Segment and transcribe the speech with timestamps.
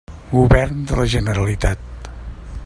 [0.31, 2.11] Govern de la Generalitat.